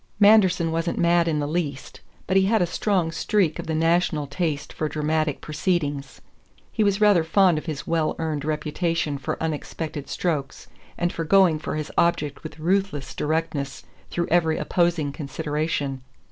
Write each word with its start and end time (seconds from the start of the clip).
Manderson 0.19 0.71
wasn't 0.71 0.97
mad 0.97 1.27
in 1.27 1.37
the 1.37 1.47
least, 1.47 2.01
but 2.25 2.35
he 2.35 2.45
had 2.47 2.59
a 2.59 2.65
strong 2.65 3.11
streak 3.11 3.59
of 3.59 3.67
the 3.67 3.75
national 3.75 4.25
taste 4.25 4.73
for 4.73 4.89
dramatic 4.89 5.41
proceedings; 5.41 6.21
he 6.71 6.83
was 6.83 6.99
rather 6.99 7.23
fond 7.23 7.59
of 7.59 7.67
his 7.67 7.85
well 7.85 8.15
earned 8.17 8.43
reputation 8.43 9.19
for 9.19 9.37
unexpected 9.39 10.09
strokes 10.09 10.65
and 10.97 11.13
for 11.13 11.23
going 11.23 11.59
for 11.59 11.75
his 11.75 11.91
object 11.99 12.41
with 12.41 12.57
ruthless 12.57 13.13
directness 13.13 13.83
through 14.09 14.27
every 14.31 14.57
opposing 14.57 15.11
consideration. 15.11 16.01